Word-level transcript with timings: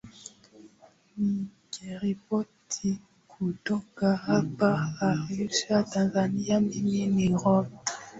nikiripoti 1.17 2.89
kutoka 3.31 4.15
hapa 4.15 4.93
arusha 4.99 5.83
tanzania 5.83 6.59
mimi 6.61 7.05
ni 7.07 7.27
rod 7.27 7.67